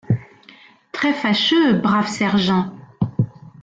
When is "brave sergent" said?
1.73-2.73